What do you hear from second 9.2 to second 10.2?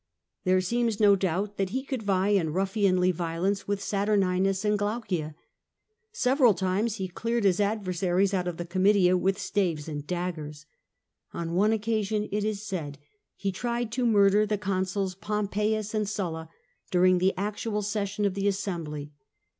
staves and